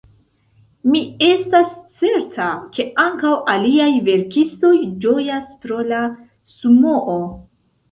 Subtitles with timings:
[0.93, 4.73] Mi estas certa, ke ankaŭ aliaj verkistoj
[5.07, 6.03] ĝojas pro la
[6.57, 7.17] Sumoo.